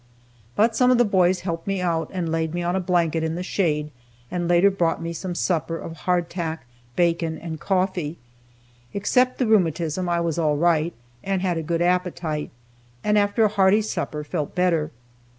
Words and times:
But 0.55 0.75
some 0.75 0.89
of 0.89 0.97
the 0.97 1.05
boys 1.05 1.41
helped 1.41 1.67
me 1.67 1.79
out 1.79 2.09
and 2.11 2.31
laid 2.31 2.55
me 2.55 2.63
on 2.63 2.73
my 2.73 2.79
blanket 2.79 3.23
in 3.23 3.35
the 3.35 3.43
shade, 3.43 3.91
and 4.31 4.47
later 4.47 4.71
brought 4.71 4.99
me 4.99 5.13
some 5.13 5.35
supper 5.35 5.77
of 5.77 5.95
hardtack, 5.95 6.65
bacon, 6.95 7.37
and 7.37 7.59
coffee. 7.59 8.17
Except 8.95 9.37
the 9.37 9.45
rheumatism, 9.45 10.09
I 10.09 10.19
was 10.19 10.39
all 10.39 10.57
right, 10.57 10.93
and 11.23 11.43
had 11.43 11.57
a 11.59 11.61
good 11.61 11.83
appetite, 11.83 12.49
and 13.03 13.15
after 13.15 13.43
a 13.43 13.47
hearty 13.47 13.83
supper, 13.83 14.23
felt 14.23 14.55
better. 14.55 14.89